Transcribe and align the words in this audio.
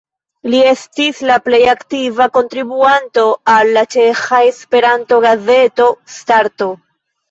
Li 0.53 0.61
estis 0.69 1.19
la 1.31 1.35
plej 1.49 1.59
aktiva 1.73 2.27
kontribuanto 2.39 3.29
al 3.59 3.73
la 3.79 3.87
ĉeĥa 3.95 4.43
Esperanto-gazeto 4.51 5.93
Starto. 6.21 6.77